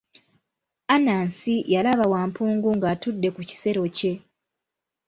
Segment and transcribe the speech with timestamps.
[0.93, 4.13] Anansi yalaba Wampungu ng'atudde ku kisero kye.